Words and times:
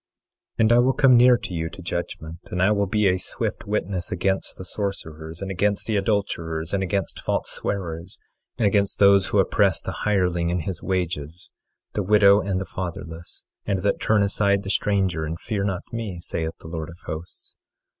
24:5 0.55 0.59
And 0.61 0.71
I 0.73 0.79
will 0.79 0.93
come 0.93 1.15
near 1.15 1.37
to 1.37 1.53
you 1.53 1.69
to 1.69 1.81
judgment; 1.83 2.39
and 2.49 2.59
I 2.59 2.71
will 2.71 2.87
be 2.87 3.07
a 3.07 3.17
swift 3.19 3.67
witness 3.67 4.11
against 4.11 4.57
the 4.57 4.65
sorcerers, 4.65 5.43
and 5.43 5.51
against 5.51 5.85
the 5.85 5.95
adulterers, 5.95 6.73
and 6.73 6.81
against 6.81 7.21
false 7.21 7.51
swearers, 7.51 8.17
and 8.57 8.65
against 8.65 8.97
those 8.97 9.29
that 9.29 9.37
oppress 9.37 9.79
the 9.79 9.91
hireling 9.91 10.49
in 10.49 10.61
his 10.61 10.81
wages, 10.81 11.51
the 11.93 12.01
widow 12.01 12.41
and 12.41 12.59
the 12.59 12.65
fatherless, 12.65 13.45
and 13.67 13.83
that 13.83 13.99
turn 14.01 14.23
aside 14.23 14.63
the 14.63 14.71
stranger, 14.71 15.23
and 15.23 15.39
fear 15.39 15.63
not 15.63 15.83
me, 15.91 16.19
saith 16.19 16.57
the 16.61 16.67
Lord 16.67 16.89
of 16.89 16.97
Hosts. 17.05 17.55